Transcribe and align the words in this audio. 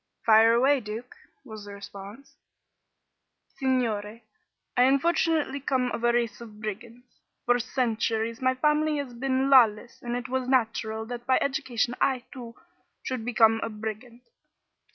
"Fire 0.25 0.53
away, 0.55 0.79
Duke," 0.79 1.13
was 1.45 1.65
the 1.65 1.73
response. 1.73 2.35
"Signore, 3.49 4.23
I 4.75 4.81
unfortunately 4.85 5.59
come 5.59 5.91
of 5.91 6.03
a 6.03 6.11
race 6.11 6.41
of 6.41 6.59
brigands. 6.59 7.19
For 7.45 7.59
centuries 7.59 8.41
my 8.41 8.55
family 8.55 8.97
has 8.97 9.13
been 9.13 9.51
lawless 9.51 10.01
and 10.01 10.15
it 10.15 10.27
was 10.27 10.47
natural 10.47 11.05
that 11.05 11.27
by 11.27 11.37
education 11.39 11.93
I, 12.01 12.23
too, 12.31 12.55
should 13.03 13.23
become 13.23 13.59
a 13.61 13.69
brigand. 13.69 14.21